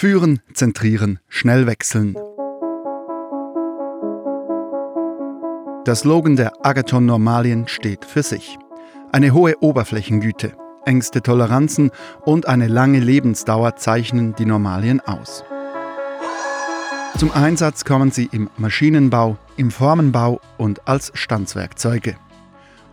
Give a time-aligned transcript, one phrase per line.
[0.00, 2.14] Führen, zentrieren, schnell wechseln.
[5.86, 8.58] Der Slogan der Agathon Normalien steht für sich.
[9.10, 10.52] Eine hohe Oberflächengüte,
[10.84, 11.90] engste Toleranzen
[12.24, 15.42] und eine lange Lebensdauer zeichnen die Normalien aus.
[17.18, 22.14] Zum Einsatz kommen sie im Maschinenbau, im Formenbau und als Stanzwerkzeuge.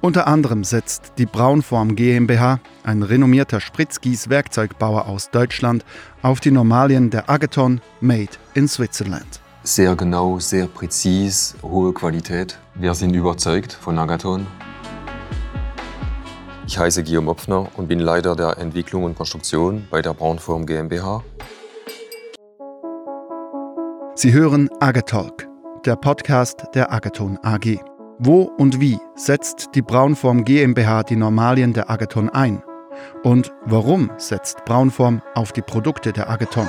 [0.05, 5.83] Unter anderem setzt die Braunform GmbH, ein renommierter Spritzgieß-Werkzeugbauer aus Deutschland,
[6.21, 9.25] auf die Normalien der Agathon Made in Switzerland.
[9.63, 12.59] Sehr genau, sehr präzis, hohe Qualität.
[12.75, 14.45] Wir sind überzeugt von Agathon.
[16.67, 21.23] Ich heiße Guillaume Opfner und bin Leiter der Entwicklung und Konstruktion bei der Braunform GmbH.
[24.13, 25.47] Sie hören Agatalk,
[25.83, 27.94] der Podcast der Agathon AG.
[28.17, 32.63] Wo und wie setzt die Braunform GmbH die Normalien der Agathon ein?
[33.23, 36.67] Und warum setzt Braunform auf die Produkte der Agathon?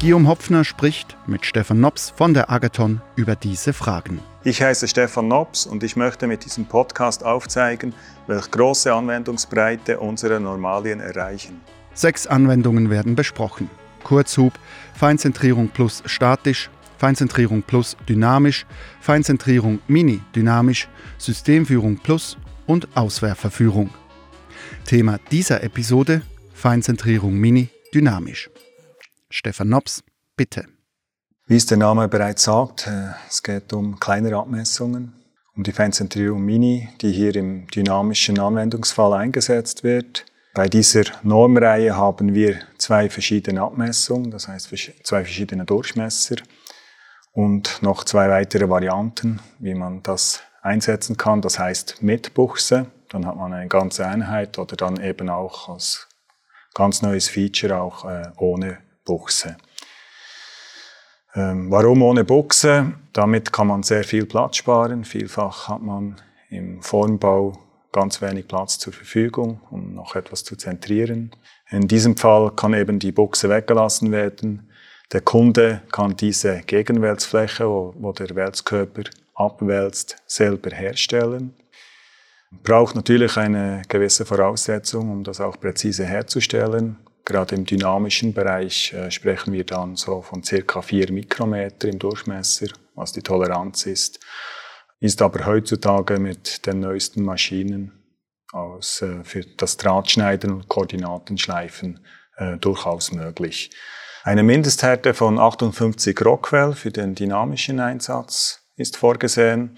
[0.00, 4.18] Guillaume Hopfner spricht mit Stefan Nops von der Agathon über diese Fragen.
[4.42, 7.94] Ich heiße Stefan Nops und ich möchte mit diesem Podcast aufzeigen,
[8.26, 11.60] welche große Anwendungsbreite unsere Normalien erreichen.
[11.94, 13.70] Sechs Anwendungen werden besprochen.
[14.02, 14.52] Kurzhub,
[14.94, 16.68] Feinzentrierung plus statisch,
[17.04, 18.64] Feinzentrierung plus dynamisch,
[19.02, 20.88] Feinzentrierung mini dynamisch,
[21.18, 23.90] Systemführung plus und Auswerferführung.
[24.86, 26.22] Thema dieser Episode
[26.54, 28.48] Feinzentrierung mini dynamisch.
[29.28, 30.02] Stefan Nops,
[30.34, 30.64] bitte.
[31.46, 35.12] Wie es der Name bereits sagt, äh, es geht um kleinere Abmessungen,
[35.54, 40.24] um die Feinzentrierung Mini, die hier im dynamischen Anwendungsfall eingesetzt wird.
[40.54, 44.70] Bei dieser Normreihe haben wir zwei verschiedene Abmessungen, das heißt
[45.02, 46.36] zwei verschiedene Durchmesser
[47.34, 51.42] und noch zwei weitere Varianten, wie man das einsetzen kann.
[51.42, 56.08] Das heißt mit Buchse, dann hat man eine ganze Einheit oder dann eben auch als
[56.74, 59.56] ganz neues Feature auch äh, ohne Buchse.
[61.34, 62.92] Ähm, warum ohne Buchse?
[63.12, 65.04] Damit kann man sehr viel Platz sparen.
[65.04, 66.16] Vielfach hat man
[66.48, 67.52] im Formbau
[67.90, 71.32] ganz wenig Platz zur Verfügung, um noch etwas zu zentrieren.
[71.70, 74.70] In diesem Fall kann eben die Buchse weggelassen werden.
[75.12, 79.04] Der Kunde kann diese Gegenwälzfläche, wo, der Wälzkörper
[79.34, 81.54] abwälzt, selber herstellen.
[82.62, 86.96] Braucht natürlich eine gewisse Voraussetzung, um das auch präzise herzustellen.
[87.24, 92.68] Gerade im dynamischen Bereich äh, sprechen wir dann so von circa 4 Mikrometer im Durchmesser,
[92.94, 94.20] was die Toleranz ist.
[95.00, 97.92] Ist aber heutzutage mit den neuesten Maschinen
[98.52, 102.04] aus, äh, für das Drahtschneiden und Koordinatenschleifen
[102.36, 103.70] äh, durchaus möglich.
[104.26, 109.76] Eine Mindesthärte von 58 Rockwell für den dynamischen Einsatz ist vorgesehen.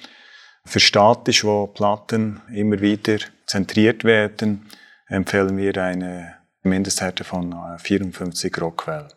[0.65, 4.69] Für statisch, wo Platten immer wieder zentriert werden,
[5.09, 9.09] empfehlen wir eine Mindesthärte von 54 Rockwell.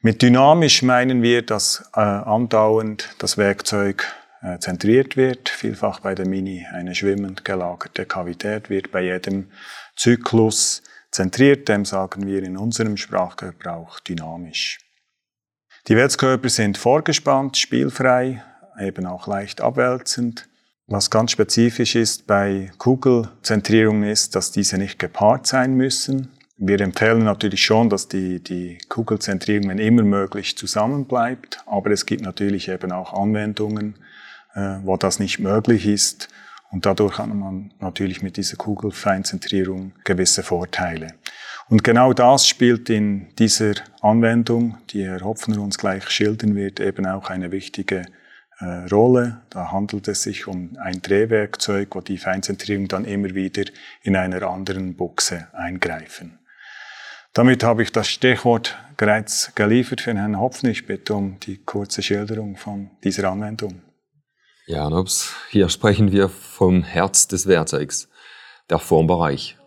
[0.00, 4.06] Mit dynamisch meinen wir, dass äh, andauernd das Werkzeug
[4.40, 5.50] äh, zentriert wird.
[5.50, 9.50] Vielfach bei der Mini eine schwimmend gelagerte Kavität wird bei jedem
[9.96, 10.82] Zyklus
[11.12, 14.78] zentriert, dem sagen wir in unserem Sprachgebrauch dynamisch.
[15.88, 18.42] Die Wälzkörper sind vorgespannt, spielfrei,
[18.80, 20.48] eben auch leicht abwälzend.
[20.86, 26.30] Was ganz spezifisch ist bei Kugelzentrierungen ist, dass diese nicht gepaart sein müssen.
[26.56, 31.62] Wir empfehlen natürlich schon, dass die, die Kugelzentrierung, wenn immer möglich, zusammenbleibt.
[31.66, 33.96] Aber es gibt natürlich eben auch Anwendungen,
[34.54, 36.28] äh, wo das nicht möglich ist.
[36.72, 41.08] Und dadurch hat man natürlich mit dieser Kugelfeinzentrierung gewisse Vorteile.
[41.68, 47.06] Und genau das spielt in dieser Anwendung, die Herr Hopfner uns gleich schildern wird, eben
[47.06, 48.06] auch eine wichtige
[48.58, 49.42] äh, Rolle.
[49.50, 53.64] Da handelt es sich um ein Drehwerkzeug, wo die Feinzentrierung dann immer wieder
[54.02, 56.38] in einer anderen Buchse eingreifen.
[57.34, 60.70] Damit habe ich das Stichwort bereits geliefert für Herrn Hopfner.
[60.70, 63.82] Ich bitte um die kurze Schilderung von dieser Anwendung.
[64.68, 68.08] Ja, Nobs, hier sprechen wir vom Herz des Werkzeugs,
[68.70, 69.58] der Formbereich.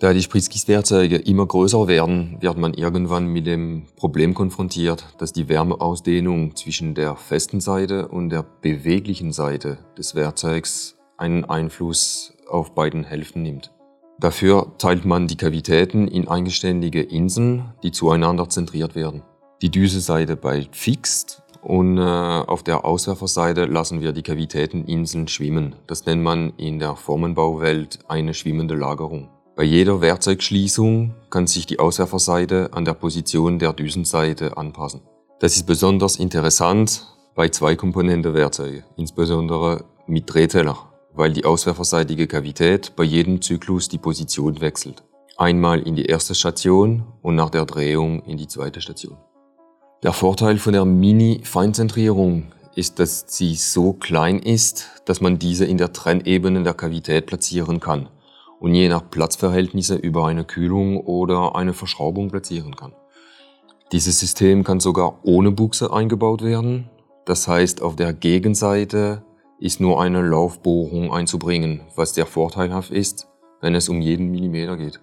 [0.00, 5.48] Da die Spritzgießwerkzeuge immer größer werden, wird man irgendwann mit dem Problem konfrontiert, dass die
[5.48, 13.04] Wärmeausdehnung zwischen der festen Seite und der beweglichen Seite des Werkzeugs einen Einfluss auf beiden
[13.04, 13.72] Hälften nimmt.
[14.18, 19.22] Dafür teilt man die Kavitäten in eigenständige Inseln, die zueinander zentriert werden.
[19.62, 25.76] Die Düseseite bleibt fix und äh, auf der Auswerferseite lassen wir die Kavitäteninseln schwimmen.
[25.86, 29.28] Das nennt man in der Formenbauwelt eine schwimmende Lagerung.
[29.56, 35.00] Bei jeder Werkzeugschließung kann sich die Auswerferseite an der Position der Düsenseite anpassen.
[35.40, 40.78] Das ist besonders interessant bei zwei Komponenten Werkzeuge, insbesondere mit Drehteller,
[41.14, 45.02] weil die auswerferseitige Kavität bei jedem Zyklus die Position wechselt.
[45.38, 49.16] einmal in die erste Station und nach der Drehung in die zweite Station.
[50.04, 55.76] Der Vorteil von der Mini-Feinzentrierung ist, dass sie so klein ist, dass man diese in
[55.76, 58.08] der Trennebene der Kavität platzieren kann
[58.60, 62.92] und je nach Platzverhältnisse über eine Kühlung oder eine Verschraubung platzieren kann.
[63.90, 66.88] Dieses System kann sogar ohne Buchse eingebaut werden.
[67.24, 69.24] Das heißt, auf der Gegenseite
[69.58, 73.26] ist nur eine Laufbohrung einzubringen, was sehr vorteilhaft ist,
[73.60, 75.00] wenn es um jeden Millimeter geht.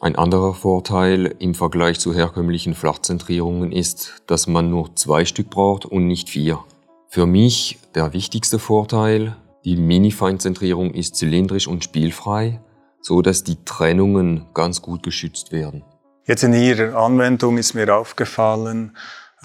[0.00, 5.86] Ein anderer Vorteil im Vergleich zu herkömmlichen Flachzentrierungen ist, dass man nur zwei Stück braucht
[5.86, 6.60] und nicht vier.
[7.08, 12.60] Für mich der wichtigste Vorteil, die Mini-Feinzentrierung ist zylindrisch und spielfrei,
[13.00, 15.82] so dass die Trennungen ganz gut geschützt werden.
[16.26, 18.96] Jetzt in Ihrer Anwendung ist mir aufgefallen,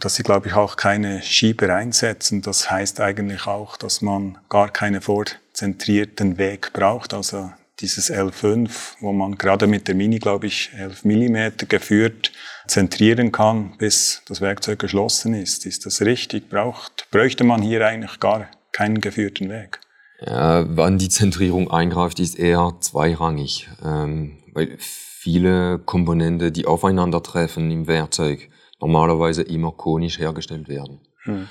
[0.02, 2.44] dass Sie, glaube ich, auch keine Schieber einsetzen.
[2.44, 7.16] Das heißt eigentlich auch, dass man gar keinen vorzentrierten Weg braucht.
[7.16, 7.50] Also
[7.84, 12.32] dieses L5, wo man gerade mit der Mini, glaube ich, 11 mm geführt
[12.66, 15.66] zentrieren kann, bis das Werkzeug geschlossen ist.
[15.66, 16.50] Ist das richtig?
[16.50, 19.82] Braucht, bräuchte man hier eigentlich gar keinen geführten Weg?
[20.26, 27.88] Ja, wann die Zentrierung eingreift, ist eher zweirangig, ähm, weil viele Komponente, die aufeinandertreffen im
[27.88, 31.02] Werkzeug, normalerweise immer konisch hergestellt werden.
[31.24, 31.48] Hm.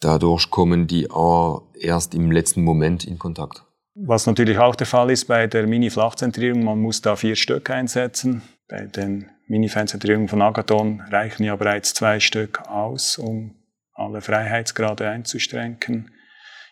[0.00, 3.64] Dadurch kommen die auch erst im letzten Moment in Kontakt.
[3.98, 8.42] Was natürlich auch der Fall ist bei der Mini-Flachzentrierung, man muss da vier Stück einsetzen.
[8.68, 13.54] Bei den Mini-Feinzentrierungen von Agathon reichen ja bereits zwei Stück aus, um
[13.94, 16.10] alle Freiheitsgrade einzustrengen.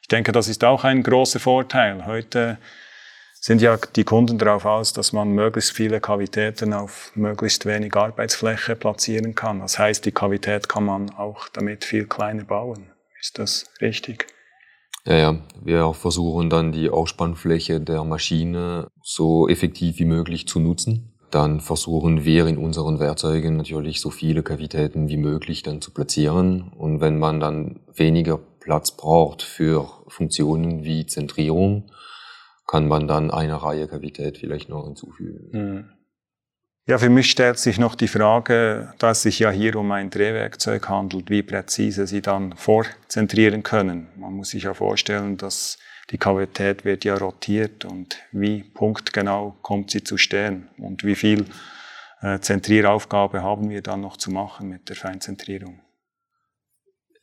[0.03, 2.05] Ich denke, das ist auch ein großer Vorteil.
[2.05, 2.59] Heute
[3.41, 8.77] sind ja die Kunden darauf aus, dass man möglichst viele Kavitäten auf möglichst wenig Arbeitsfläche
[8.77, 9.61] platzieren kann.
[9.61, 12.91] Das heißt, die Kavität kann man auch damit viel kleiner bauen.
[13.19, 14.27] Ist das richtig?
[15.07, 15.39] Ja, ja.
[15.63, 21.15] Wir versuchen dann die Ausspannfläche der Maschine so effektiv wie möglich zu nutzen.
[21.31, 26.73] Dann versuchen wir in unseren Werkzeugen natürlich so viele Kavitäten wie möglich dann zu platzieren.
[26.77, 31.91] Und wenn man dann weniger Platz braucht für Funktionen wie Zentrierung,
[32.67, 35.94] kann man dann eine Reihe Kavität vielleicht noch hinzufügen.
[36.87, 40.87] Ja, für mich stellt sich noch die Frage, dass sich ja hier um ein Drehwerkzeug
[40.91, 44.09] handelt, wie präzise Sie dann vorzentrieren können.
[44.17, 45.79] Man muss sich ja vorstellen, dass
[46.11, 51.47] die Kavität wird ja rotiert und wie punktgenau kommt sie zu stehen und wie viel
[52.21, 55.81] äh, Zentrieraufgabe haben wir dann noch zu machen mit der Feinzentrierung.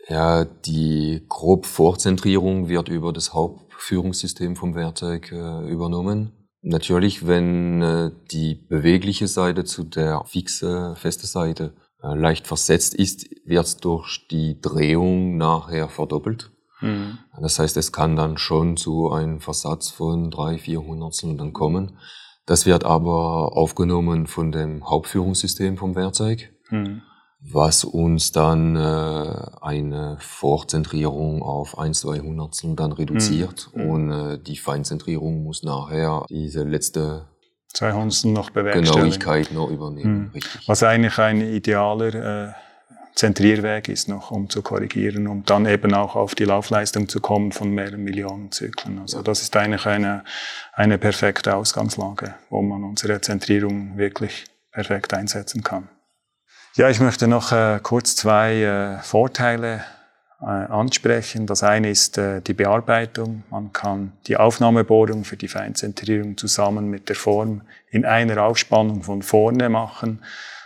[0.07, 6.40] Ja, die grob Vorzentrierung wird über das Hauptführungssystem vom Werkzeug äh, übernommen.
[6.61, 11.73] Natürlich, wenn äh, die bewegliche Seite zu der fixe, feste Seite
[12.03, 16.51] äh, leicht versetzt ist, wird es durch die Drehung nachher verdoppelt.
[16.81, 17.17] Mhm.
[17.39, 21.97] Das heißt, es kann dann schon zu einem Versatz von drei, vier Hundertstel dann kommen.
[22.45, 26.53] Das wird aber aufgenommen von dem Hauptführungssystem vom Werkzeug.
[26.69, 27.01] Mhm
[27.43, 33.89] was uns dann äh, eine Vorzentrierung auf 1, 2 Hundertstel dann reduziert mhm.
[33.89, 37.27] und äh, die Feinzentrierung muss nachher diese letzte
[37.73, 38.93] zwei Hundertstel noch bewerkstelligen.
[38.93, 40.25] Genauigkeit noch übernehmen.
[40.25, 40.31] Mhm.
[40.35, 40.67] Richtig.
[40.67, 42.53] Was eigentlich ein idealer äh,
[43.15, 47.51] Zentrierweg ist noch, um zu korrigieren, um dann eben auch auf die Laufleistung zu kommen
[47.51, 48.99] von mehreren Millionen Zyklen.
[48.99, 49.23] Also ja.
[49.23, 50.23] das ist eigentlich eine,
[50.73, 55.89] eine perfekte Ausgangslage, wo man unsere Zentrierung wirklich perfekt einsetzen kann.
[56.75, 59.83] Ja, ich möchte noch äh, kurz zwei äh, Vorteile
[60.41, 61.45] äh, ansprechen.
[61.45, 63.43] Das eine ist äh, die Bearbeitung.
[63.49, 69.21] Man kann die Aufnahmebohrung für die Feinzentrierung zusammen mit der Form in einer Aufspannung von
[69.21, 70.23] vorne machen.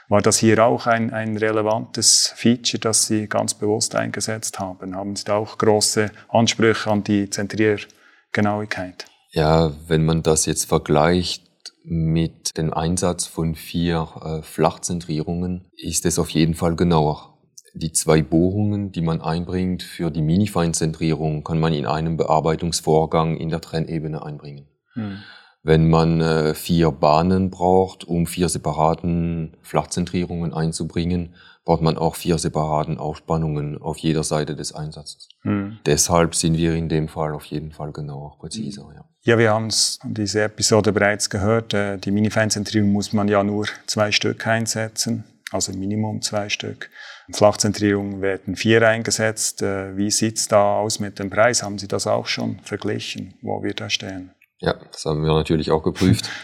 [0.07, 4.95] War das hier auch ein, ein relevantes Feature, das Sie ganz bewusst eingesetzt haben?
[4.95, 9.05] Haben Sie da auch große Ansprüche an die Zentriergenauigkeit?
[9.31, 11.44] Ja, wenn man das jetzt vergleicht
[11.87, 17.37] mit dem Einsatz von vier äh, Flachzentrierungen ist es auf jeden Fall genauer.
[17.73, 23.49] Die zwei Bohrungen, die man einbringt für die Mini-Feinzentrierung, kann man in einem Bearbeitungsvorgang in
[23.49, 24.67] der Trennebene einbringen.
[24.93, 25.19] Hm.
[25.65, 32.37] Wenn man äh, vier Bahnen braucht, um vier separaten Flachzentrierungen einzubringen, braucht man auch vier
[32.37, 35.27] separaten Aufspannungen auf jeder Seite des Einsatzes.
[35.41, 35.79] Hm.
[35.87, 38.87] Deshalb sind wir in dem Fall auf jeden Fall genauer, präziser.
[38.93, 39.05] Ja.
[39.23, 41.73] Ja, wir haben es in dieser Episode bereits gehört.
[41.73, 46.91] Äh, die Mini-Feinzentrierung muss man ja nur zwei Stück einsetzen, also Minimum zwei Stück.
[47.33, 49.63] Flachzentrierung werden vier eingesetzt.
[49.63, 51.63] Äh, wie sieht's da aus mit dem Preis?
[51.63, 54.29] Haben Sie das auch schon verglichen, wo wir da stehen?
[54.59, 56.29] Ja, das haben wir natürlich auch geprüft.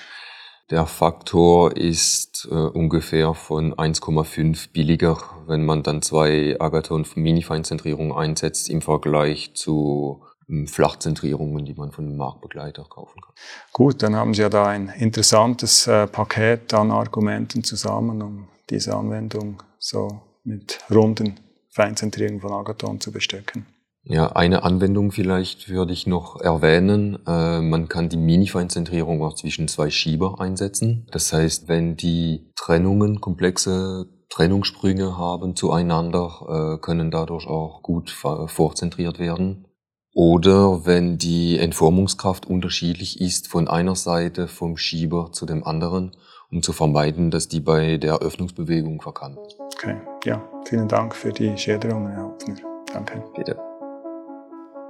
[0.72, 8.70] Der Faktor ist äh, ungefähr von 1,5 billiger, wenn man dann zwei Agathon Mini-Feinzentrierungen einsetzt
[8.70, 13.34] im Vergleich zu ähm, Flachzentrierungen, die man von einem Marktbegleiter kaufen kann.
[13.74, 18.96] Gut, dann haben Sie ja da ein interessantes äh, Paket an Argumenten zusammen, um diese
[18.96, 21.38] Anwendung so mit runden
[21.70, 23.66] Feinzentrierungen von Agathon zu bestücken.
[24.04, 27.20] Ja, eine Anwendung vielleicht würde ich noch erwähnen.
[27.28, 31.08] Äh, man kann die Mini-Feinzentrierung auch zwischen zwei Schieber einsetzen.
[31.12, 39.20] Das heißt, wenn die Trennungen, komplexe Trennungssprünge haben zueinander, äh, können dadurch auch gut vorzentriert
[39.20, 39.68] werden.
[40.14, 46.12] Oder wenn die Entformungskraft unterschiedlich ist von einer Seite vom Schieber zu dem anderen,
[46.52, 49.40] um zu vermeiden, dass die bei der Öffnungsbewegung verkanten.
[49.78, 52.56] Okay, ja, vielen Dank für die Schilderung, Herr Hopfner.
[52.92, 53.24] Danke.
[53.36, 53.71] Bitte.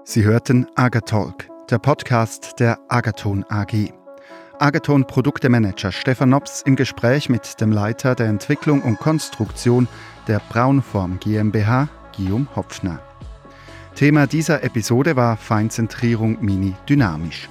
[0.03, 3.93] Sie hörten Agatalk, der Podcast der Agathon AG.
[4.57, 9.87] Agathon Produktemanager Stefan Nops im Gespräch mit dem Leiter der Entwicklung und Konstruktion
[10.27, 12.99] der Braunform GmbH, Guillaume Hopfner.
[13.93, 17.47] Thema dieser Episode war Feinzentrierung Mini Dynamisch.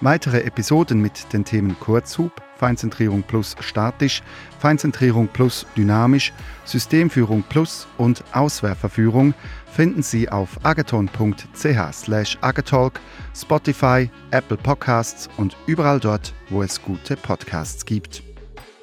[0.00, 2.32] Weitere Episoden mit den Themen Kurzhub,
[2.64, 4.22] Feinzentrierung plus statisch,
[4.58, 6.32] Feinzentrierung plus dynamisch,
[6.64, 9.34] Systemführung plus und Auswerferführung
[9.70, 13.00] finden Sie auf agathon.ch agatalk,
[13.36, 18.22] Spotify, Apple Podcasts und überall dort, wo es gute Podcasts gibt.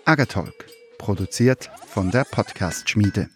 [0.06, 0.68] Agatalk,
[1.00, 3.30] produziert von der Podcast Schmiede.